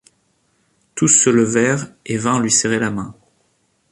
Tous 0.95 1.09
se 1.09 1.29
levèrent 1.29 1.85
et 2.07 2.17
vinrent 2.17 2.39
lui 2.39 2.49
serrer 2.51 2.79
la 2.79 2.89
main. 2.89 3.15